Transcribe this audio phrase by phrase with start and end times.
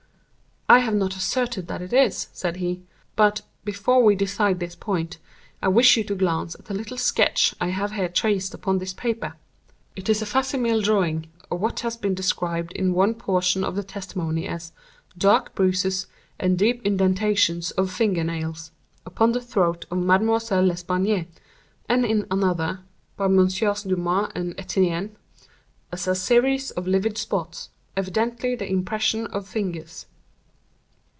[0.69, 2.81] "I have not asserted that it is," said he;
[3.17, 5.17] "but, before we decide this point,
[5.61, 8.93] I wish you to glance at the little sketch I have here traced upon this
[8.93, 9.33] paper.
[9.97, 13.75] It is a fac simile drawing of what has been described in one portion of
[13.75, 14.71] the testimony as
[15.17, 16.07] 'dark bruises,
[16.39, 18.71] and deep indentations of finger nails,'
[19.05, 21.27] upon the throat of Mademoiselle L'Espanaye,
[21.89, 22.79] and in another
[23.17, 23.83] (by Messrs.
[23.83, 25.17] Dumas and Etienne,)
[25.91, 30.05] as a 'series of livid spots, evidently the impression of fingers.